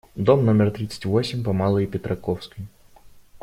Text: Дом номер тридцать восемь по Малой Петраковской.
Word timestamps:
Дом 0.15 0.43
номер 0.45 0.71
тридцать 0.71 1.05
восемь 1.05 1.43
по 1.43 1.53
Малой 1.53 1.85
Петраковской. 1.85 2.67